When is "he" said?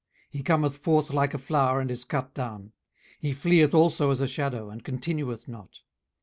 0.31-0.41, 3.19-3.33